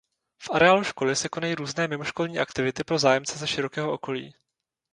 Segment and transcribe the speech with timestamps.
[0.41, 4.33] V areálu školy se konají různé mimoškolní aktivity pro zájemce ze širokého okolí.